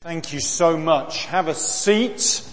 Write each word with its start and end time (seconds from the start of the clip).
Thank 0.00 0.32
you 0.32 0.38
so 0.38 0.76
much. 0.76 1.24
Have 1.24 1.48
a 1.48 1.54
seat. 1.54 2.48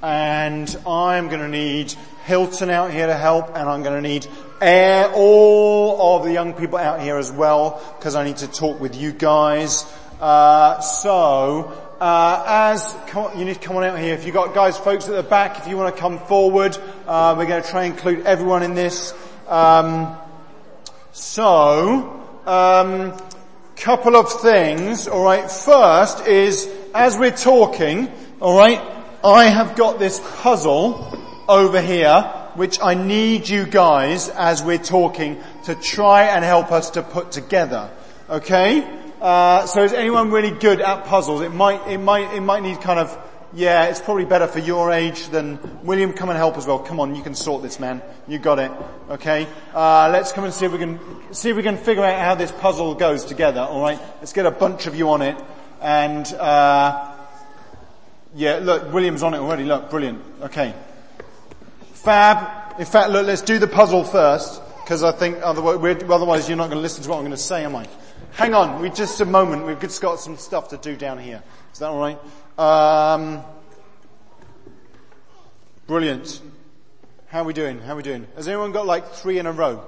And 0.00 0.68
I'm 0.86 1.26
going 1.26 1.40
to 1.40 1.48
need 1.48 1.92
Hilton 2.24 2.70
out 2.70 2.92
here 2.92 3.08
to 3.08 3.16
help 3.16 3.56
and 3.56 3.68
I'm 3.68 3.82
going 3.82 4.00
to 4.00 4.08
need 4.08 4.28
Air, 4.60 5.10
all 5.12 6.16
of 6.16 6.24
the 6.24 6.32
young 6.32 6.54
people 6.54 6.78
out 6.78 7.00
here 7.00 7.16
as 7.16 7.32
well 7.32 7.82
because 7.98 8.14
I 8.14 8.22
need 8.22 8.36
to 8.36 8.46
talk 8.46 8.78
with 8.78 8.94
you 8.94 9.10
guys. 9.10 9.92
Uh, 10.20 10.78
so, 10.82 11.76
uh, 12.00 12.44
as 12.46 12.94
on, 13.16 13.36
you 13.36 13.44
need 13.44 13.54
to 13.54 13.60
come 13.60 13.74
on 13.74 13.82
out 13.82 13.98
here. 13.98 14.14
If 14.14 14.24
you 14.24 14.30
got 14.30 14.54
guys, 14.54 14.78
folks 14.78 15.08
at 15.08 15.16
the 15.16 15.24
back, 15.24 15.58
if 15.58 15.66
you 15.66 15.76
want 15.76 15.92
to 15.92 16.00
come 16.00 16.20
forward, 16.20 16.78
uh, 17.08 17.34
we're 17.36 17.46
going 17.46 17.60
to 17.60 17.68
try 17.68 17.86
and 17.86 17.94
include 17.94 18.24
everyone 18.24 18.62
in 18.62 18.74
this. 18.74 19.12
Um, 19.48 20.16
so, 21.10 22.24
um, 22.46 23.20
couple 23.80 24.14
of 24.14 24.30
things, 24.42 25.08
alright. 25.08 25.50
First 25.50 26.26
is, 26.26 26.68
as 26.94 27.16
we're 27.16 27.30
talking, 27.30 28.12
alright, 28.40 28.78
I 29.24 29.44
have 29.44 29.74
got 29.74 29.98
this 29.98 30.20
puzzle 30.42 31.18
over 31.48 31.80
here, 31.80 32.20
which 32.56 32.78
I 32.82 32.92
need 32.92 33.48
you 33.48 33.64
guys, 33.64 34.28
as 34.28 34.62
we're 34.62 34.76
talking, 34.76 35.42
to 35.64 35.74
try 35.74 36.24
and 36.24 36.44
help 36.44 36.72
us 36.72 36.90
to 36.90 37.02
put 37.02 37.32
together. 37.32 37.90
Okay? 38.28 38.86
Uh, 39.18 39.64
so 39.64 39.82
is 39.82 39.94
anyone 39.94 40.30
really 40.30 40.50
good 40.50 40.82
at 40.82 41.06
puzzles? 41.06 41.40
It 41.40 41.54
might, 41.54 41.86
it 41.88 41.98
might, 41.98 42.34
it 42.34 42.42
might 42.42 42.62
need 42.62 42.82
kind 42.82 43.00
of 43.00 43.16
yeah, 43.52 43.86
it's 43.86 44.00
probably 44.00 44.24
better 44.24 44.46
for 44.46 44.60
your 44.60 44.92
age 44.92 45.28
than 45.28 45.58
William. 45.84 46.12
Come 46.12 46.28
and 46.28 46.38
help 46.38 46.56
as 46.56 46.66
well. 46.66 46.78
Come 46.78 47.00
on, 47.00 47.14
you 47.14 47.22
can 47.22 47.34
sort 47.34 47.62
this, 47.62 47.80
man. 47.80 48.02
You 48.28 48.38
got 48.38 48.58
it. 48.58 48.70
Okay. 49.10 49.46
Uh, 49.74 50.08
let's 50.12 50.32
come 50.32 50.44
and 50.44 50.54
see 50.54 50.66
if 50.66 50.72
we 50.72 50.78
can 50.78 51.00
see 51.32 51.50
if 51.50 51.56
we 51.56 51.62
can 51.62 51.76
figure 51.76 52.04
out 52.04 52.18
how 52.18 52.34
this 52.34 52.52
puzzle 52.52 52.94
goes 52.94 53.24
together. 53.24 53.60
All 53.60 53.82
right. 53.82 54.00
Let's 54.18 54.32
get 54.32 54.46
a 54.46 54.50
bunch 54.50 54.86
of 54.86 54.94
you 54.94 55.10
on 55.10 55.22
it, 55.22 55.36
and 55.80 56.26
uh, 56.34 57.14
yeah, 58.34 58.60
look, 58.62 58.92
William's 58.92 59.22
on 59.22 59.34
it 59.34 59.38
already. 59.38 59.64
Look, 59.64 59.90
brilliant. 59.90 60.22
Okay. 60.42 60.74
Fab. 61.94 62.78
In 62.78 62.86
fact, 62.86 63.10
look, 63.10 63.26
let's 63.26 63.42
do 63.42 63.58
the 63.58 63.66
puzzle 63.66 64.04
first 64.04 64.62
because 64.90 65.04
I 65.04 65.12
think 65.12 65.38
otherwise, 65.42 66.48
you're 66.48 66.56
not 66.56 66.64
going 66.64 66.78
to 66.78 66.82
listen 66.82 67.04
to 67.04 67.10
what 67.10 67.16
I'm 67.16 67.22
going 67.22 67.30
to 67.30 67.36
say, 67.36 67.64
am 67.64 67.76
I? 67.76 67.86
Hang 68.32 68.54
on, 68.54 68.80
we 68.80 68.90
just 68.90 69.20
a 69.20 69.24
moment. 69.24 69.64
We've 69.64 69.78
just 69.78 70.00
got 70.00 70.18
some 70.18 70.36
stuff 70.36 70.70
to 70.70 70.76
do 70.76 70.96
down 70.96 71.18
here. 71.18 71.42
Is 71.72 71.78
that 71.78 71.90
all 71.90 72.00
right? 72.00 72.18
Um, 72.60 73.42
brilliant. 75.86 76.42
How 77.28 77.40
are 77.40 77.44
we 77.44 77.54
doing? 77.54 77.80
How 77.80 77.94
are 77.94 77.96
we 77.96 78.02
doing? 78.02 78.26
Has 78.36 78.48
anyone 78.48 78.70
got 78.70 78.84
like 78.84 79.12
three 79.12 79.38
in 79.38 79.46
a 79.46 79.52
row? 79.52 79.82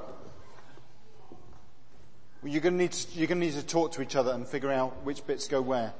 Well, 2.43 2.51
you're 2.51 2.63
going 2.63 2.79
to 2.79 2.83
need 2.83 2.93
to, 2.93 3.19
you're 3.19 3.27
going 3.27 3.41
to 3.41 3.47
need 3.47 3.57
to 3.57 3.63
talk 3.63 3.93
to 3.93 4.01
each 4.01 4.17
other 4.17 4.33
and 4.33 4.49
figure 4.49 4.73
out 4.73 5.05
which 5.05 5.27
bits 5.27 5.49
go 5.49 5.61
where. 5.61 5.93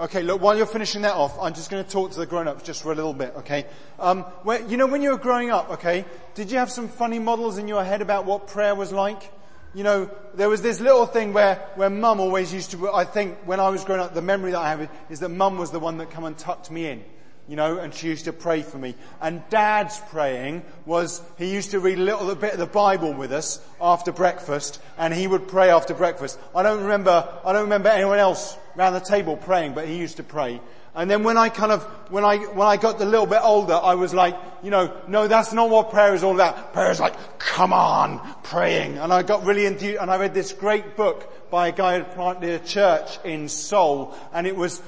Okay, 0.00 0.22
look, 0.22 0.40
while 0.40 0.56
you're 0.56 0.64
finishing 0.64 1.02
that 1.02 1.16
off, 1.16 1.38
I'm 1.38 1.52
just 1.52 1.70
going 1.70 1.84
to 1.84 1.90
talk 1.90 2.12
to 2.12 2.18
the 2.18 2.24
grown-ups 2.24 2.64
just 2.64 2.82
for 2.82 2.90
a 2.90 2.94
little 2.94 3.12
bit, 3.12 3.34
okay? 3.36 3.66
Um, 4.00 4.22
where, 4.42 4.62
you 4.62 4.78
know, 4.78 4.86
when 4.86 5.02
you 5.02 5.10
were 5.10 5.18
growing 5.18 5.50
up, 5.50 5.68
okay, 5.72 6.06
did 6.34 6.50
you 6.50 6.56
have 6.56 6.70
some 6.70 6.88
funny 6.88 7.18
models 7.18 7.58
in 7.58 7.68
your 7.68 7.84
head 7.84 8.00
about 8.00 8.24
what 8.24 8.46
prayer 8.46 8.74
was 8.74 8.90
like? 8.90 9.30
You 9.74 9.82
know, 9.82 10.10
there 10.34 10.48
was 10.48 10.62
this 10.62 10.80
little 10.80 11.06
thing 11.06 11.32
where, 11.32 11.56
where 11.74 11.90
mum 11.90 12.20
always 12.20 12.52
used 12.52 12.70
to, 12.72 12.92
I 12.92 13.04
think 13.04 13.36
when 13.44 13.60
I 13.60 13.68
was 13.68 13.84
growing 13.84 14.00
up, 14.00 14.14
the 14.14 14.22
memory 14.22 14.52
that 14.52 14.60
I 14.60 14.70
have 14.70 14.88
is 15.10 15.20
that 15.20 15.30
mum 15.30 15.58
was 15.58 15.70
the 15.70 15.80
one 15.80 15.98
that 15.98 16.10
come 16.10 16.24
and 16.24 16.38
tucked 16.38 16.70
me 16.70 16.86
in. 16.86 17.04
You 17.46 17.56
know, 17.56 17.78
and 17.78 17.92
she 17.92 18.08
used 18.08 18.24
to 18.24 18.32
pray 18.32 18.62
for 18.62 18.78
me. 18.78 18.94
And 19.20 19.42
dad's 19.50 20.00
praying 20.08 20.62
was, 20.86 21.20
he 21.36 21.52
used 21.52 21.72
to 21.72 21.80
read 21.80 21.98
a 21.98 22.02
little 22.02 22.34
bit 22.34 22.54
of 22.54 22.58
the 22.58 22.66
Bible 22.66 23.12
with 23.12 23.32
us 23.32 23.60
after 23.80 24.12
breakfast, 24.12 24.80
and 24.96 25.12
he 25.12 25.26
would 25.26 25.46
pray 25.46 25.68
after 25.68 25.92
breakfast. 25.92 26.38
I 26.54 26.62
don't 26.62 26.82
remember, 26.82 27.28
I 27.44 27.52
don't 27.52 27.64
remember 27.64 27.90
anyone 27.90 28.18
else 28.18 28.56
around 28.78 28.94
the 28.94 29.00
table 29.00 29.36
praying, 29.36 29.74
but 29.74 29.86
he 29.86 29.98
used 29.98 30.16
to 30.16 30.22
pray. 30.22 30.60
And 30.96 31.10
then 31.10 31.24
when 31.24 31.36
I 31.36 31.48
kind 31.48 31.72
of, 31.72 31.82
when 32.10 32.24
I, 32.24 32.38
when 32.38 32.68
I 32.68 32.76
got 32.76 33.00
a 33.00 33.04
little 33.04 33.26
bit 33.26 33.40
older, 33.42 33.74
I 33.74 33.96
was 33.96 34.14
like, 34.14 34.36
you 34.62 34.70
know, 34.70 34.96
no, 35.08 35.26
that's 35.26 35.52
not 35.52 35.68
what 35.68 35.90
prayer 35.90 36.14
is 36.14 36.22
all 36.22 36.34
about. 36.34 36.72
Prayer 36.72 36.90
is 36.90 37.00
like, 37.00 37.14
come 37.38 37.72
on, 37.72 38.20
praying. 38.44 38.98
And 38.98 39.12
I 39.12 39.22
got 39.22 39.44
really 39.44 39.66
enthused, 39.66 40.00
and 40.00 40.10
I 40.10 40.18
read 40.18 40.34
this 40.34 40.52
great 40.52 40.96
book 40.96 41.50
by 41.50 41.68
a 41.68 41.72
guy 41.72 41.98
who 41.98 42.04
planted 42.04 42.48
a 42.50 42.64
church 42.64 43.18
in 43.24 43.48
Seoul, 43.48 44.14
and 44.32 44.46
it 44.46 44.56
was 44.56 44.80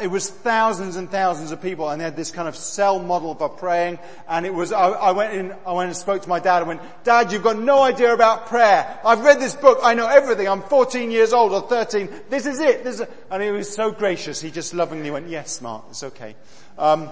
it 0.00 0.10
was 0.10 0.30
thousands 0.30 0.96
and 0.96 1.10
thousands 1.10 1.52
of 1.52 1.60
people 1.60 1.90
and 1.90 2.00
they 2.00 2.04
had 2.04 2.16
this 2.16 2.30
kind 2.30 2.48
of 2.48 2.56
cell 2.56 2.98
model 2.98 3.34
for 3.34 3.48
praying 3.48 3.98
and 4.26 4.46
it 4.46 4.54
was, 4.54 4.72
I, 4.72 4.88
I, 4.88 5.10
went 5.10 5.34
in, 5.34 5.54
I 5.66 5.72
went 5.72 5.88
and 5.88 5.96
spoke 5.96 6.22
to 6.22 6.28
my 6.28 6.40
dad 6.40 6.58
and 6.58 6.68
went, 6.68 6.80
dad, 7.04 7.30
you've 7.30 7.42
got 7.42 7.58
no 7.58 7.82
idea 7.82 8.14
about 8.14 8.46
prayer. 8.46 8.98
I've 9.04 9.20
read 9.20 9.38
this 9.38 9.54
book. 9.54 9.80
I 9.82 9.92
know 9.92 10.06
everything. 10.06 10.48
I'm 10.48 10.62
14 10.62 11.10
years 11.10 11.34
old 11.34 11.52
or 11.52 11.60
13. 11.60 12.08
This 12.30 12.46
is 12.46 12.60
it. 12.60 12.84
This 12.84 13.00
is, 13.00 13.06
and 13.30 13.42
he 13.42 13.50
was 13.50 13.72
so 13.72 13.90
gracious. 13.90 14.40
He 14.40 14.50
just 14.50 14.72
lovingly 14.72 15.10
went, 15.10 15.28
yes, 15.28 15.45
Mark, 15.60 15.84
it's 15.90 16.02
okay. 16.02 16.34
Um, 16.78 17.10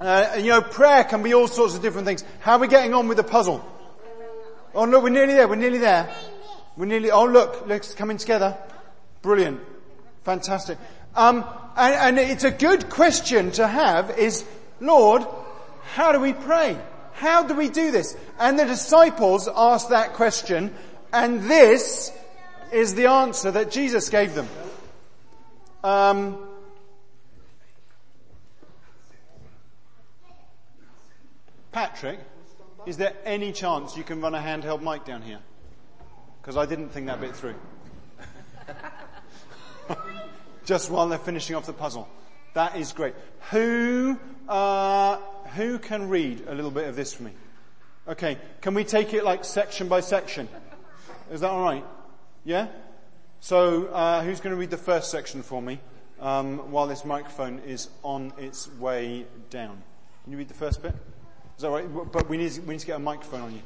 uh, 0.00 0.36
you 0.36 0.50
know, 0.50 0.62
prayer 0.62 1.04
can 1.04 1.22
be 1.22 1.34
all 1.34 1.48
sorts 1.48 1.74
of 1.74 1.82
different 1.82 2.06
things. 2.06 2.24
How 2.40 2.52
are 2.52 2.58
we 2.58 2.68
getting 2.68 2.94
on 2.94 3.08
with 3.08 3.16
the 3.16 3.24
puzzle? 3.24 3.64
Oh 4.74 4.84
no, 4.84 5.00
we're 5.00 5.10
nearly 5.10 5.34
there. 5.34 5.48
We're 5.48 5.56
nearly 5.56 5.78
there. 5.78 6.14
We're 6.76 6.86
nearly, 6.86 7.10
oh 7.10 7.26
look, 7.26 7.64
let's 7.66 7.94
come 7.94 8.16
together. 8.16 8.56
Brilliant. 9.20 9.60
Fantastic. 10.24 10.78
Um, 11.14 11.44
and, 11.76 12.18
and 12.18 12.18
it's 12.18 12.44
a 12.44 12.50
good 12.50 12.88
question 12.88 13.50
to 13.52 13.66
have 13.66 14.18
is, 14.18 14.44
Lord, 14.80 15.24
how 15.94 16.12
do 16.12 16.20
we 16.20 16.32
pray? 16.32 16.78
How 17.12 17.42
do 17.42 17.54
we 17.54 17.68
do 17.68 17.90
this? 17.90 18.16
And 18.38 18.58
the 18.58 18.64
disciples 18.64 19.48
asked 19.54 19.90
that 19.90 20.14
question, 20.14 20.74
and 21.12 21.42
this 21.42 22.10
is 22.72 22.94
the 22.94 23.06
answer 23.06 23.50
that 23.50 23.70
Jesus 23.70 24.08
gave 24.08 24.34
them. 24.34 24.48
Um, 25.84 26.38
Patrick, 31.72 32.20
is 32.84 32.98
there 32.98 33.14
any 33.24 33.50
chance 33.50 33.96
you 33.96 34.04
can 34.04 34.20
run 34.20 34.34
a 34.34 34.38
handheld 34.38 34.82
mic 34.82 35.04
down 35.06 35.22
here? 35.22 35.38
Because 36.40 36.56
I 36.56 36.66
didn't 36.66 36.90
think 36.90 37.06
that 37.06 37.20
bit 37.20 37.34
through. 37.34 37.54
just 40.64 40.90
while 40.90 41.08
they're 41.08 41.18
finishing 41.18 41.56
off 41.56 41.64
the 41.64 41.72
puzzle. 41.72 42.08
That 42.54 42.76
is 42.76 42.92
great. 42.92 43.14
Who, 43.50 44.18
uh, 44.48 45.16
who 45.54 45.78
can 45.78 46.08
read 46.10 46.44
a 46.46 46.54
little 46.54 46.70
bit 46.70 46.88
of 46.88 46.94
this 46.94 47.14
for 47.14 47.22
me? 47.22 47.32
Okay, 48.06 48.36
can 48.60 48.74
we 48.74 48.84
take 48.84 49.14
it 49.14 49.24
like 49.24 49.44
section 49.44 49.88
by 49.88 50.00
section? 50.00 50.48
Is 51.30 51.40
that 51.40 51.50
alright? 51.50 51.84
Yeah? 52.44 52.68
So, 53.40 53.86
uh, 53.86 54.22
who's 54.22 54.40
going 54.40 54.54
to 54.54 54.60
read 54.60 54.70
the 54.70 54.76
first 54.76 55.10
section 55.10 55.42
for 55.42 55.62
me 55.62 55.80
um, 56.20 56.70
while 56.70 56.86
this 56.86 57.04
microphone 57.04 57.60
is 57.60 57.88
on 58.02 58.32
its 58.36 58.70
way 58.74 59.24
down? 59.48 59.82
Can 60.24 60.32
you 60.32 60.38
read 60.38 60.48
the 60.48 60.54
first 60.54 60.82
bit? 60.82 60.94
Is 61.56 61.62
that 61.62 61.70
right? 61.70 62.12
But 62.12 62.28
we 62.28 62.36
need, 62.36 62.58
we 62.66 62.74
need 62.74 62.80
to 62.80 62.86
get 62.86 62.96
a 62.96 63.00
microphone 63.00 63.42
on 63.42 63.52
you. 63.52 63.62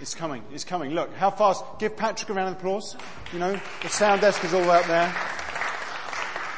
It's 0.00 0.14
coming. 0.14 0.42
It's 0.52 0.64
coming. 0.64 0.90
Look, 0.90 1.14
how 1.14 1.30
fast. 1.30 1.64
Give 1.78 1.96
Patrick 1.96 2.28
a 2.28 2.34
round 2.34 2.48
of 2.48 2.56
applause. 2.56 2.96
You 3.32 3.38
know, 3.38 3.60
the 3.82 3.88
sound 3.88 4.20
desk 4.20 4.44
is 4.44 4.52
all 4.52 4.70
out 4.70 4.86
there. 4.86 5.14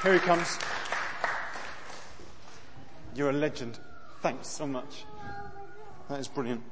Here 0.02 0.14
he 0.14 0.18
comes. 0.18 0.58
You're 3.14 3.30
a 3.30 3.32
legend. 3.32 3.78
Thanks 4.20 4.48
so 4.48 4.66
much. 4.66 5.04
That 6.08 6.20
is 6.20 6.28
brilliant. 6.28 6.62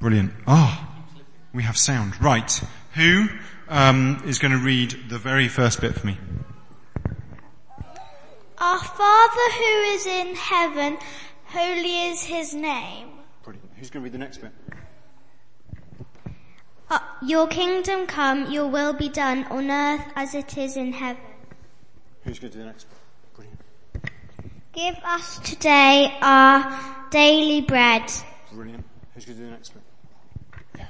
Brilliant. 0.00 0.32
Ah, 0.46 0.88
oh, 0.88 1.22
we 1.54 1.62
have 1.62 1.76
sound. 1.76 2.20
Right. 2.20 2.62
Who 2.94 3.28
um, 3.68 4.22
is 4.26 4.38
going 4.38 4.52
to 4.52 4.58
read 4.58 4.96
the 5.08 5.18
very 5.18 5.48
first 5.48 5.80
bit 5.80 5.94
for 5.94 6.06
me? 6.06 6.18
Our 8.62 8.78
Father 8.78 9.50
who 9.58 9.80
is 9.90 10.06
in 10.06 10.36
heaven, 10.36 10.96
holy 11.46 12.10
is 12.10 12.22
his 12.22 12.54
name. 12.54 13.08
Brilliant. 13.42 13.68
Who's 13.76 13.90
going 13.90 14.02
to 14.02 14.04
read 14.04 14.12
the 14.12 14.18
next 14.18 14.38
bit? 14.38 14.52
Uh, 16.88 17.00
your 17.22 17.48
kingdom 17.48 18.06
come, 18.06 18.52
your 18.52 18.68
will 18.68 18.92
be 18.92 19.08
done 19.08 19.42
on 19.46 19.68
earth 19.68 20.04
as 20.14 20.36
it 20.36 20.56
is 20.56 20.76
in 20.76 20.92
heaven. 20.92 21.20
Who's 22.22 22.38
going 22.38 22.52
to 22.52 22.58
do 22.58 22.62
the 22.62 22.70
next 22.70 22.84
bit? 22.84 22.98
Brilliant. 23.34 23.60
Give 24.72 24.94
us 25.04 25.40
today 25.40 26.16
our 26.20 27.08
daily 27.10 27.62
bread. 27.62 28.12
Brilliant. 28.52 28.84
Who's 29.14 29.24
going 29.24 29.38
to 29.38 29.42
do 29.42 29.50
the 29.50 29.56
next 29.56 29.70
bit? 29.70 29.82
Yeah. 30.78 30.86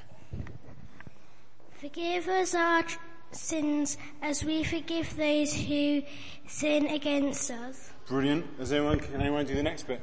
Forgive 1.81 2.29
us 2.29 2.55
our 2.55 2.83
tr- 2.83 2.99
sins 3.35 3.97
as 4.21 4.45
we 4.45 4.65
forgive 4.65 5.17
those 5.17 5.55
who 5.55 6.03
sin 6.47 6.87
against 6.87 7.51
us. 7.51 7.91
Brilliant. 8.07 8.59
Does 8.59 8.73
anyone, 8.73 9.01
can 9.01 9.21
anyone 9.21 9.47
do 9.47 9.55
the 9.55 9.63
next 9.63 9.87
bit? 9.87 10.01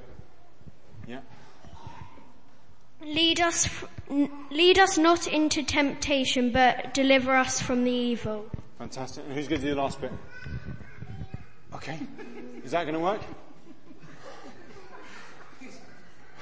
Yeah. 1.07 1.19
Lead 3.01 3.39
us, 3.39 3.69
lead 4.09 4.77
us 4.77 4.97
not 4.97 5.27
into 5.27 5.63
temptation, 5.63 6.51
but 6.51 6.93
deliver 6.93 7.35
us 7.35 7.61
from 7.61 7.83
the 7.83 7.91
evil. 7.91 8.49
Fantastic. 8.77 9.25
And 9.25 9.33
who's 9.33 9.47
going 9.47 9.61
to 9.61 9.67
do 9.67 9.75
the 9.75 9.81
last 9.81 10.01
bit? 10.01 10.11
Okay. 11.73 11.99
Is 12.63 12.71
that 12.71 12.83
going 12.83 12.95
to 12.95 12.99
work? 12.99 13.21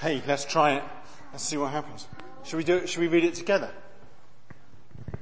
Hey, 0.02 0.22
let's 0.28 0.46
try 0.46 0.74
it. 0.76 0.84
Let's 1.32 1.44
see 1.44 1.58
what 1.58 1.72
happens. 1.72 2.08
Should 2.44 2.58
we 2.58 2.64
do 2.64 2.78
it? 2.78 2.90
Should 2.90 3.02
we 3.02 3.08
read 3.08 3.24
it 3.24 3.36
together? 3.36 3.72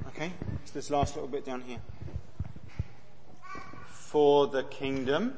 Okay? 0.08 0.32
It's 0.66 0.72
this 0.72 0.90
last 0.90 1.14
little 1.14 1.28
bit 1.28 1.44
down 1.44 1.60
here. 1.60 1.78
For 3.86 4.48
the 4.48 4.64
kingdom 4.64 5.34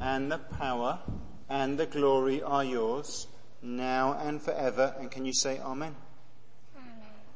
and 0.00 0.30
the 0.30 0.38
power 0.38 1.00
and 1.48 1.76
the 1.76 1.86
glory 1.86 2.44
are 2.44 2.62
yours 2.62 3.26
now 3.60 4.12
and 4.12 4.40
forever. 4.40 4.94
And 5.00 5.10
can 5.10 5.24
you 5.24 5.32
say 5.32 5.58
amen? 5.58 5.96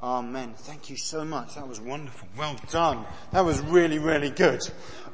Amen. 0.00 0.55
Thank 0.56 0.88
you 0.88 0.96
so 0.96 1.25
much. 1.25 1.56
That 1.56 1.67
was 1.67 1.81
wonderful. 1.81 2.28
Well 2.38 2.55
done. 2.70 3.05
That 3.32 3.44
was 3.44 3.58
really, 3.61 3.99
really 3.99 4.31
good. 4.31 4.62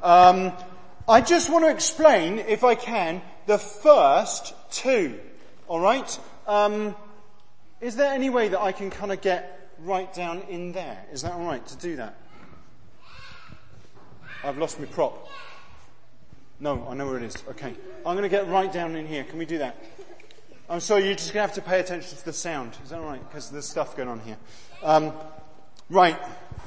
Um, 0.03 0.51
I 1.09 1.19
just 1.21 1.49
want 1.49 1.65
to 1.65 1.71
explain, 1.71 2.37
if 2.37 2.63
I 2.63 2.75
can, 2.75 3.23
the 3.47 3.57
first 3.57 4.53
two. 4.69 5.19
All 5.67 5.79
right. 5.79 6.19
Um, 6.45 6.95
is 7.81 7.95
there 7.95 8.13
any 8.13 8.29
way 8.29 8.49
that 8.49 8.61
I 8.61 8.71
can 8.71 8.91
kind 8.91 9.11
of 9.11 9.19
get 9.19 9.62
right 9.83 10.11
down 10.13 10.41
in 10.49 10.71
there? 10.71 11.05
Is 11.11 11.21
that 11.21 11.33
all 11.33 11.45
right 11.45 11.65
to 11.67 11.77
do 11.77 11.97
that? 11.97 12.15
I've 14.43 14.57
lost 14.57 14.79
my 14.79 14.85
prop. 14.85 15.29
No, 16.59 16.87
I 16.89 16.93
know 16.93 17.05
where 17.07 17.17
it 17.17 17.23
is. 17.23 17.35
Okay. 17.49 17.73
I'm 18.05 18.15
going 18.15 18.23
to 18.23 18.29
get 18.29 18.47
right 18.47 18.71
down 18.71 18.95
in 18.95 19.05
here. 19.07 19.23
Can 19.23 19.37
we 19.37 19.45
do 19.45 19.59
that? 19.59 19.77
I'm 20.69 20.79
sorry, 20.79 21.05
you're 21.05 21.15
just 21.15 21.33
going 21.33 21.47
to 21.47 21.53
have 21.53 21.63
to 21.63 21.69
pay 21.69 21.79
attention 21.79 22.17
to 22.17 22.25
the 22.25 22.33
sound. 22.33 22.77
Is 22.83 22.89
that 22.89 22.99
all 22.99 23.05
right? 23.05 23.21
Because 23.27 23.49
there's 23.49 23.67
stuff 23.67 23.97
going 23.97 24.09
on 24.09 24.19
here. 24.21 24.37
Um, 24.81 25.13
right. 25.89 26.17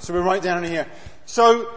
So 0.01 0.13
we're 0.13 0.23
right 0.23 0.43
down 0.43 0.65
in 0.65 0.71
here. 0.71 0.87
So 1.25 1.71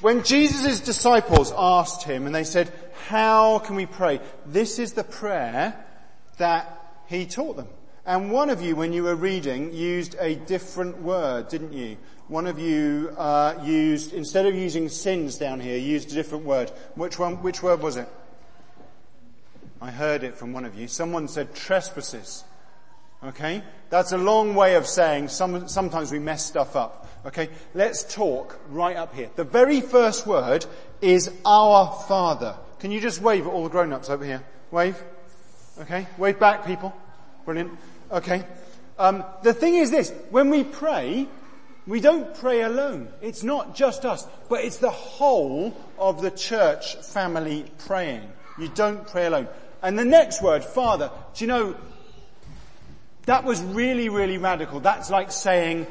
when 0.00 0.22
Jesus' 0.22 0.80
disciples 0.80 1.52
asked 1.56 2.02
him 2.02 2.26
and 2.26 2.34
they 2.34 2.44
said, 2.44 2.72
how 3.08 3.58
can 3.60 3.76
we 3.76 3.86
pray? 3.86 4.20
This 4.44 4.78
is 4.78 4.92
the 4.92 5.04
prayer 5.04 5.82
that 6.38 6.80
he 7.06 7.24
taught 7.24 7.56
them. 7.56 7.68
And 8.06 8.30
one 8.30 8.50
of 8.50 8.62
you, 8.62 8.76
when 8.76 8.92
you 8.92 9.02
were 9.02 9.16
reading, 9.16 9.74
used 9.74 10.14
a 10.20 10.36
different 10.36 11.02
word, 11.02 11.48
didn't 11.48 11.72
you? 11.72 11.96
One 12.28 12.46
of 12.46 12.58
you 12.58 13.12
uh, 13.18 13.54
used, 13.64 14.12
instead 14.12 14.46
of 14.46 14.54
using 14.54 14.88
sins 14.88 15.38
down 15.38 15.58
here, 15.58 15.76
used 15.76 16.12
a 16.12 16.14
different 16.14 16.44
word. 16.44 16.70
Which 16.94 17.18
one? 17.18 17.42
Which 17.42 17.64
word 17.64 17.82
was 17.82 17.96
it? 17.96 18.08
I 19.80 19.90
heard 19.90 20.22
it 20.22 20.36
from 20.36 20.52
one 20.52 20.64
of 20.64 20.78
you. 20.78 20.86
Someone 20.86 21.26
said 21.26 21.54
trespasses. 21.54 22.44
Okay? 23.24 23.62
That's 23.90 24.12
a 24.12 24.18
long 24.18 24.54
way 24.54 24.76
of 24.76 24.86
saying 24.86 25.28
some, 25.28 25.66
sometimes 25.66 26.12
we 26.12 26.20
mess 26.20 26.44
stuff 26.44 26.76
up. 26.76 27.08
Okay? 27.26 27.48
Let's 27.74 28.14
talk 28.14 28.58
right 28.68 28.96
up 28.96 29.14
here. 29.14 29.30
The 29.34 29.44
very 29.44 29.80
first 29.80 30.26
word 30.28 30.64
is 31.00 31.30
our 31.44 31.92
Father. 32.06 32.54
Can 32.78 32.92
you 32.92 33.00
just 33.00 33.20
wave 33.20 33.46
at 33.46 33.52
all 33.52 33.64
the 33.64 33.70
grown-ups 33.70 34.10
over 34.10 34.24
here? 34.24 34.44
Wave. 34.70 35.02
Okay? 35.80 36.06
Wave 36.18 36.38
back, 36.38 36.66
people. 36.66 36.94
Brilliant. 37.44 37.72
Okay. 38.10 38.44
Um, 38.98 39.24
the 39.42 39.52
thing 39.52 39.74
is 39.74 39.90
this, 39.90 40.12
when 40.30 40.50
we 40.50 40.64
pray, 40.64 41.26
we 41.86 42.00
don't 42.00 42.34
pray 42.34 42.62
alone. 42.62 43.08
It's 43.20 43.42
not 43.42 43.74
just 43.74 44.04
us, 44.04 44.26
but 44.48 44.64
it's 44.64 44.78
the 44.78 44.90
whole 44.90 45.76
of 45.98 46.22
the 46.22 46.30
church 46.30 46.96
family 46.96 47.64
praying. 47.86 48.22
You 48.58 48.68
don't 48.68 49.06
pray 49.06 49.26
alone. 49.26 49.48
And 49.82 49.98
the 49.98 50.04
next 50.04 50.42
word, 50.42 50.64
Father, 50.64 51.10
do 51.34 51.44
you 51.44 51.48
know, 51.48 51.76
that 53.26 53.44
was 53.44 53.60
really, 53.60 54.08
really 54.08 54.38
radical. 54.38 54.80
That's 54.80 55.10
like 55.10 55.30
saying, 55.30 55.86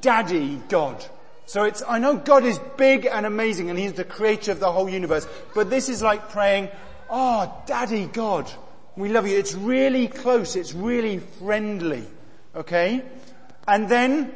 Daddy 0.00 0.60
God. 0.68 1.04
So 1.46 1.64
it's, 1.64 1.82
I 1.86 1.98
know 1.98 2.16
God 2.16 2.44
is 2.44 2.58
big 2.76 3.06
and 3.06 3.26
amazing 3.26 3.70
and 3.70 3.78
He's 3.78 3.92
the 3.92 4.04
creator 4.04 4.52
of 4.52 4.60
the 4.60 4.72
whole 4.72 4.88
universe, 4.88 5.26
but 5.54 5.70
this 5.70 5.88
is 5.88 6.02
like 6.02 6.30
praying, 6.30 6.68
Oh, 7.08 7.52
Daddy 7.66 8.06
God. 8.06 8.50
We 8.96 9.08
love 9.08 9.26
you. 9.26 9.38
It's 9.38 9.54
really 9.54 10.08
close. 10.08 10.56
It's 10.56 10.74
really 10.74 11.18
friendly. 11.18 12.04
Okay? 12.54 13.02
And 13.66 13.88
then, 13.88 14.32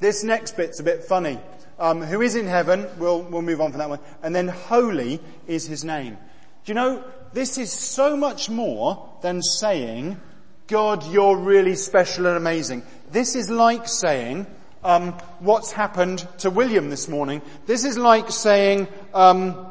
this 0.00 0.24
next 0.24 0.56
bit's 0.56 0.80
a 0.80 0.84
bit 0.84 1.04
funny. 1.04 1.38
Um, 1.78 2.02
who 2.02 2.20
is 2.20 2.36
in 2.36 2.46
heaven? 2.46 2.86
We'll, 2.98 3.22
we'll 3.22 3.42
move 3.42 3.60
on 3.60 3.70
from 3.70 3.78
that 3.78 3.88
one. 3.88 4.00
And 4.22 4.34
then 4.34 4.48
holy 4.48 5.20
is 5.46 5.66
his 5.66 5.84
name. 5.84 6.18
Do 6.64 6.70
you 6.70 6.74
know, 6.74 7.04
this 7.32 7.56
is 7.56 7.72
so 7.72 8.16
much 8.16 8.50
more 8.50 9.08
than 9.22 9.42
saying, 9.42 10.20
God, 10.66 11.10
you're 11.10 11.36
really 11.36 11.74
special 11.74 12.26
and 12.26 12.36
amazing. 12.36 12.82
This 13.10 13.34
is 13.34 13.48
like 13.50 13.88
saying, 13.88 14.46
um, 14.84 15.12
what's 15.40 15.72
happened 15.72 16.26
to 16.38 16.50
William 16.50 16.90
this 16.90 17.08
morning. 17.08 17.42
This 17.66 17.84
is 17.84 17.98
like 17.98 18.30
saying 18.30 18.88
um, 19.14 19.66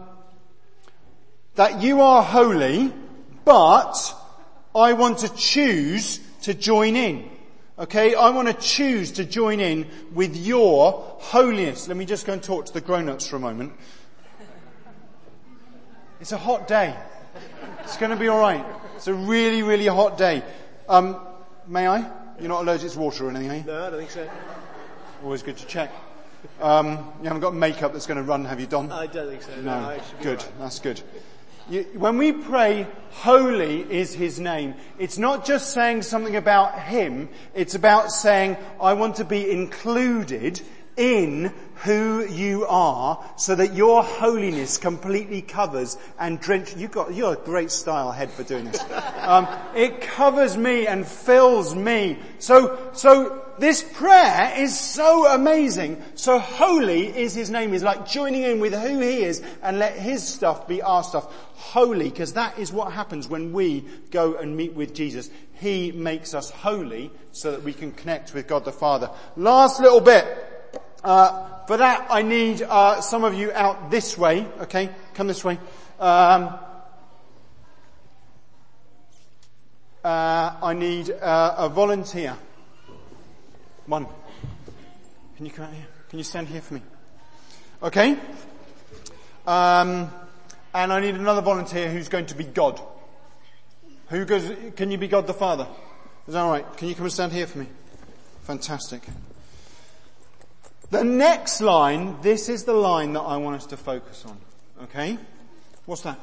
that 1.55 1.81
you 1.81 2.01
are 2.01 2.21
holy, 2.21 2.93
but 3.49 4.15
I 4.75 4.93
want 4.93 5.19
to 5.19 5.35
choose 5.35 6.19
to 6.43 6.53
join 6.53 6.95
in. 6.95 7.27
Okay, 7.79 8.13
I 8.13 8.29
want 8.29 8.47
to 8.47 8.53
choose 8.53 9.13
to 9.13 9.25
join 9.25 9.59
in 9.59 9.87
with 10.13 10.37
your 10.37 10.91
holiness. 11.17 11.87
Let 11.87 11.97
me 11.97 12.05
just 12.05 12.27
go 12.27 12.33
and 12.33 12.43
talk 12.43 12.67
to 12.67 12.73
the 12.73 12.79
grown-ups 12.81 13.27
for 13.27 13.37
a 13.37 13.39
moment. 13.39 13.73
It's 16.21 16.31
a 16.31 16.37
hot 16.37 16.67
day. 16.67 16.95
It's 17.85 17.97
going 17.97 18.11
to 18.11 18.17
be 18.17 18.29
alright. 18.29 18.63
It's 18.97 19.07
a 19.07 19.15
really, 19.15 19.63
really 19.63 19.87
hot 19.87 20.15
day. 20.19 20.43
Um, 20.87 21.19
may 21.65 21.87
I? 21.87 22.07
You're 22.39 22.49
not 22.49 22.61
allergic 22.61 22.91
to 22.91 22.99
water 22.99 23.25
or 23.25 23.29
anything, 23.31 23.49
are 23.49 23.55
you? 23.55 23.63
No, 23.63 23.87
I 23.87 23.89
don't 23.89 23.97
think 23.97 24.11
so. 24.11 24.29
Always 25.23 25.41
good 25.41 25.57
to 25.57 25.65
check. 25.65 25.91
Um, 26.61 26.91
you 27.19 27.23
haven't 27.27 27.41
got 27.41 27.55
makeup 27.55 27.93
that's 27.93 28.05
going 28.05 28.17
to 28.17 28.23
run, 28.23 28.45
have 28.45 28.59
you, 28.59 28.67
Don? 28.67 28.91
I 28.91 29.07
don't 29.07 29.27
think 29.27 29.41
so. 29.41 29.55
No, 29.55 29.61
No, 29.61 29.89
I 29.89 30.01
should 30.01 30.17
be 30.19 30.23
good. 30.23 30.39
all 30.39 30.45
right. 30.45 30.59
That's 30.59 30.79
good. 30.79 31.01
When 31.93 32.17
we 32.17 32.31
pray, 32.31 32.87
holy 33.11 33.81
is 33.81 34.13
his 34.13 34.39
name, 34.39 34.73
it's 34.97 35.17
not 35.17 35.45
just 35.45 35.71
saying 35.71 36.01
something 36.01 36.35
about 36.35 36.79
him, 36.79 37.29
it's 37.53 37.75
about 37.75 38.11
saying, 38.11 38.57
I 38.81 38.93
want 38.93 39.17
to 39.17 39.25
be 39.25 39.51
included 39.51 40.61
in 40.99 41.53
who 41.83 42.25
you 42.25 42.65
are 42.65 43.23
so 43.37 43.55
that 43.55 43.73
your 43.73 44.03
holiness 44.03 44.77
completely 44.77 45.41
covers 45.41 45.97
and 46.19 46.39
drench, 46.39 46.75
you 46.75 46.89
got, 46.89 47.13
you're 47.13 47.33
a 47.33 47.37
great 47.37 47.71
style 47.71 48.11
head 48.11 48.29
for 48.29 48.43
doing 48.43 48.65
this. 48.65 48.83
Um, 49.19 49.47
it 49.75 50.01
covers 50.01 50.57
me 50.57 50.87
and 50.87 51.05
fills 51.05 51.75
me. 51.75 52.17
So, 52.39 52.89
so 52.93 53.45
this 53.59 53.83
prayer 53.83 54.53
is 54.57 54.79
so 54.79 55.27
amazing. 55.27 56.01
So 56.15 56.39
holy 56.39 57.15
is 57.15 57.35
his 57.35 57.51
name. 57.51 57.75
Is 57.75 57.83
like 57.83 58.07
joining 58.07 58.41
in 58.41 58.59
with 58.59 58.73
who 58.73 58.99
he 58.99 59.21
is 59.21 59.43
and 59.61 59.77
let 59.77 59.95
his 59.95 60.27
stuff 60.27 60.67
be 60.67 60.81
our 60.81 61.03
stuff. 61.03 61.31
Holy, 61.57 62.09
because 62.09 62.33
that 62.33 62.57
is 62.57 62.71
what 62.71 62.91
happens 62.91 63.27
when 63.27 63.53
we 63.53 63.85
go 64.09 64.33
and 64.33 64.57
meet 64.57 64.73
with 64.73 64.95
Jesus. 64.95 65.29
He 65.53 65.91
makes 65.91 66.33
us 66.33 66.49
holy 66.49 67.11
so 67.31 67.51
that 67.51 67.61
we 67.61 67.73
can 67.73 67.91
connect 67.91 68.33
with 68.33 68.47
God 68.47 68.65
the 68.65 68.71
Father. 68.71 69.11
Last 69.35 69.79
little 69.79 70.01
bit. 70.01 70.48
Uh, 71.03 71.65
for 71.65 71.77
that, 71.77 72.07
I 72.09 72.21
need 72.21 72.61
uh, 72.61 73.01
some 73.01 73.23
of 73.23 73.33
you 73.33 73.51
out 73.51 73.89
this 73.89 74.17
way. 74.17 74.45
Okay, 74.61 74.89
come 75.13 75.27
this 75.27 75.43
way. 75.43 75.57
Um, 75.99 76.57
uh, 80.03 80.53
I 80.61 80.73
need 80.73 81.11
uh, 81.11 81.55
a 81.57 81.69
volunteer. 81.69 82.35
One. 83.85 84.07
Can 85.37 85.45
you 85.45 85.51
come 85.51 85.65
out 85.65 85.73
here? 85.73 85.87
Can 86.09 86.19
you 86.19 86.23
stand 86.25 86.47
here 86.47 86.61
for 86.61 86.73
me? 86.73 86.81
Okay. 87.81 88.17
Um, 89.47 90.11
and 90.73 90.93
I 90.93 90.99
need 90.99 91.15
another 91.15 91.41
volunteer 91.41 91.89
who's 91.89 92.09
going 92.09 92.25
to 92.27 92.35
be 92.35 92.43
God. 92.43 92.81
Who 94.09 94.25
goes? 94.25 94.51
Can 94.75 94.91
you 94.91 94.97
be 94.97 95.07
God 95.07 95.27
the 95.27 95.33
Father? 95.33 95.67
Is 96.27 96.33
that 96.33 96.41
all 96.41 96.51
right? 96.51 96.77
Can 96.77 96.87
you 96.87 96.95
come 96.95 97.05
and 97.05 97.13
stand 97.13 97.31
here 97.31 97.47
for 97.47 97.59
me? 97.59 97.67
Fantastic. 98.41 99.03
The 100.91 101.03
next 101.03 101.61
line, 101.61 102.17
this 102.21 102.49
is 102.49 102.63
the 102.63 102.73
line 102.73 103.13
that 103.13 103.21
I 103.21 103.37
want 103.37 103.57
us 103.57 103.67
to 103.67 103.77
focus 103.77 104.25
on. 104.25 104.37
Okay? 104.83 105.17
What's 105.85 106.01
that? 106.01 106.19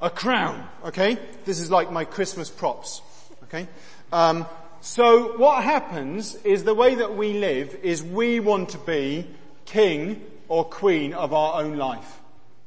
A 0.00 0.10
crown. 0.10 0.66
Okay? 0.84 1.18
This 1.44 1.60
is 1.60 1.70
like 1.70 1.92
my 1.92 2.04
Christmas 2.04 2.50
props. 2.50 3.00
Okay? 3.44 3.68
Um, 4.12 4.46
so 4.80 5.36
what 5.36 5.62
happens 5.62 6.34
is 6.36 6.64
the 6.64 6.74
way 6.74 6.96
that 6.96 7.16
we 7.16 7.34
live 7.34 7.76
is 7.82 8.02
we 8.02 8.40
want 8.40 8.70
to 8.70 8.78
be 8.78 9.26
king 9.66 10.24
or 10.48 10.64
queen 10.64 11.14
of 11.14 11.32
our 11.32 11.62
own 11.62 11.76
life. 11.76 12.20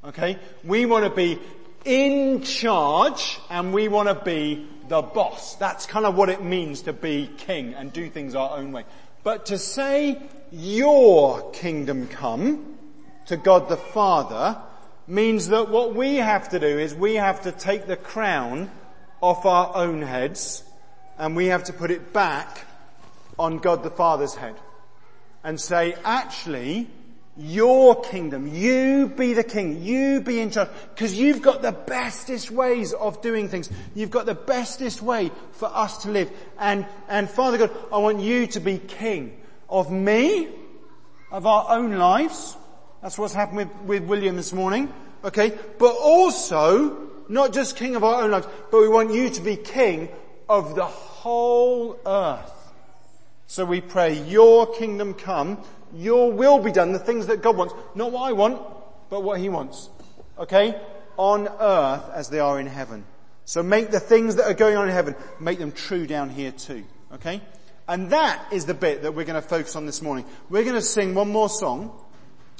Okay? 0.05 0.39
We 0.63 0.85
want 0.85 1.03
to 1.03 1.09
be 1.09 1.37
in 1.83 2.43
charge 2.43 3.39
and 3.49 3.73
we 3.73 3.89
want 3.89 4.07
to 4.07 4.15
be 4.15 4.67
the 4.87 5.01
boss. 5.01 5.55
That's 5.55 5.85
kind 5.85 6.05
of 6.05 6.15
what 6.15 6.29
it 6.29 6.41
means 6.41 6.83
to 6.83 6.93
be 6.93 7.29
king 7.37 7.73
and 7.73 7.91
do 7.91 8.09
things 8.09 8.35
our 8.35 8.57
own 8.57 8.71
way. 8.71 8.85
But 9.27 9.47
to 9.47 9.57
say 9.57 10.21
your 10.53 11.51
kingdom 11.51 12.07
come 12.07 12.77
to 13.25 13.35
God 13.35 13.67
the 13.67 13.75
Father 13.75 14.57
means 15.05 15.49
that 15.49 15.67
what 15.67 15.93
we 15.93 16.15
have 16.15 16.47
to 16.51 16.59
do 16.59 16.79
is 16.79 16.95
we 16.95 17.15
have 17.15 17.41
to 17.41 17.51
take 17.51 17.87
the 17.87 17.97
crown 17.97 18.71
off 19.19 19.45
our 19.45 19.75
own 19.75 20.01
heads 20.01 20.63
and 21.17 21.35
we 21.35 21.47
have 21.47 21.65
to 21.65 21.73
put 21.73 21.91
it 21.91 22.13
back 22.13 22.63
on 23.37 23.57
God 23.57 23.83
the 23.83 23.89
Father's 23.89 24.35
head 24.35 24.55
and 25.43 25.59
say, 25.59 25.97
actually, 26.05 26.89
your 27.37 28.01
kingdom, 28.01 28.47
you 28.47 29.07
be 29.07 29.33
the 29.33 29.43
king, 29.43 29.83
you 29.83 30.21
be 30.21 30.39
in 30.39 30.49
charge, 30.49 30.69
because 30.93 31.13
you've 31.13 31.41
got 31.41 31.61
the 31.61 31.71
bestest 31.71 32.49
ways 32.49 32.93
of 32.93 33.21
doing 33.21 33.47
things. 33.47 33.69
You've 33.93 34.09
got 34.09 34.25
the 34.25 34.33
bestest 34.33 35.01
way 35.01 35.31
for 35.51 35.69
us 35.71 35.99
to 35.99 36.09
live. 36.09 36.31
And, 36.57 36.85
and 37.07 37.29
Father 37.29 37.57
God, 37.59 37.71
I 37.93 37.99
want 37.99 38.21
you 38.21 38.47
to 38.47 38.59
be 38.59 38.79
king 38.79 39.39
of 39.69 39.91
me 39.91 40.49
of 41.31 41.45
our 41.45 41.77
own 41.77 41.97
lives. 41.97 42.57
That's 43.01 43.17
what's 43.17 43.33
happened 43.33 43.57
with, 43.57 43.75
with 43.81 44.03
William 44.05 44.35
this 44.35 44.53
morning. 44.53 44.91
Okay. 45.23 45.57
But 45.77 45.95
also, 45.95 47.09
not 47.29 47.53
just 47.53 47.75
king 47.75 47.95
of 47.95 48.03
our 48.03 48.23
own 48.23 48.31
lives, 48.31 48.47
but 48.71 48.81
we 48.81 48.89
want 48.89 49.13
you 49.13 49.29
to 49.29 49.41
be 49.41 49.55
king 49.55 50.09
of 50.49 50.75
the 50.75 50.85
whole 50.85 51.99
earth. 52.05 52.53
So 53.47 53.63
we 53.63 53.79
pray, 53.79 54.21
your 54.23 54.73
kingdom 54.73 55.13
come, 55.13 55.63
your 55.95 56.31
will 56.31 56.59
be 56.59 56.71
done, 56.71 56.91
the 56.91 56.99
things 56.99 57.27
that 57.27 57.41
God 57.41 57.57
wants, 57.57 57.73
not 57.95 58.11
what 58.11 58.29
I 58.29 58.33
want, 58.33 58.61
but 59.09 59.23
what 59.23 59.39
he 59.39 59.49
wants. 59.49 59.89
Okay? 60.37 60.79
On 61.17 61.47
earth 61.47 62.09
as 62.13 62.29
they 62.29 62.39
are 62.39 62.59
in 62.59 62.67
heaven. 62.67 63.05
So 63.45 63.63
make 63.63 63.91
the 63.91 63.99
things 63.99 64.35
that 64.35 64.45
are 64.45 64.53
going 64.53 64.75
on 64.75 64.87
in 64.87 64.93
heaven, 64.93 65.15
make 65.39 65.59
them 65.59 65.71
true 65.71 66.05
down 66.05 66.29
here 66.29 66.51
too. 66.51 66.83
Okay? 67.13 67.41
And 67.87 68.09
that 68.09 68.51
is 68.51 68.65
the 68.65 68.73
bit 68.73 69.03
that 69.03 69.13
we're 69.13 69.25
going 69.25 69.41
to 69.41 69.47
focus 69.47 69.75
on 69.75 69.85
this 69.85 70.01
morning. 70.01 70.25
We're 70.49 70.63
going 70.63 70.75
to 70.75 70.81
sing 70.81 71.15
one 71.15 71.29
more 71.29 71.49
song. 71.49 71.97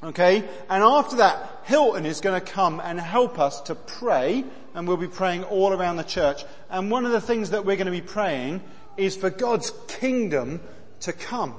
Okay? 0.01 0.37
And 0.69 0.83
after 0.83 1.17
that, 1.17 1.63
Hilton 1.65 2.05
is 2.05 2.21
going 2.21 2.39
to 2.39 2.45
come 2.45 2.79
and 2.79 2.99
help 2.99 3.37
us 3.39 3.61
to 3.61 3.75
pray, 3.75 4.45
and 4.73 4.87
we'll 4.87 4.95
be 4.95 5.07
praying 5.07 5.43
all 5.43 5.73
around 5.73 5.97
the 5.97 6.03
church. 6.03 6.45
And 6.69 6.89
one 6.89 7.05
of 7.05 7.11
the 7.11 7.21
things 7.21 7.49
that 7.49 7.65
we're 7.65 7.75
going 7.75 7.87
to 7.87 7.91
be 7.91 8.01
praying 8.01 8.61
is 8.95 9.17
for 9.17 9.29
God's 9.29 9.73
kingdom 9.87 10.61
to 11.01 11.13
come. 11.13 11.55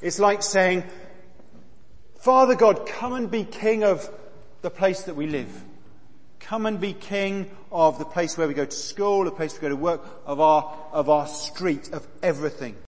It's 0.00 0.18
like 0.18 0.42
saying, 0.42 0.82
Father 2.22 2.54
God, 2.54 2.86
come 2.86 3.14
and 3.14 3.28
be 3.28 3.42
king 3.42 3.82
of 3.82 4.08
the 4.60 4.70
place 4.70 5.02
that 5.02 5.16
we 5.16 5.26
live. 5.26 5.50
Come 6.38 6.66
and 6.66 6.80
be 6.80 6.92
king 6.92 7.50
of 7.72 7.98
the 7.98 8.04
place 8.04 8.38
where 8.38 8.46
we 8.46 8.54
go 8.54 8.64
to 8.64 8.70
school, 8.70 9.24
the 9.24 9.32
place 9.32 9.54
we 9.54 9.60
go 9.60 9.70
to 9.70 9.74
work, 9.74 10.00
of 10.24 10.38
our, 10.38 10.72
of 10.92 11.10
our 11.10 11.26
street, 11.26 11.90
of 11.92 12.06
everything. 12.22 12.76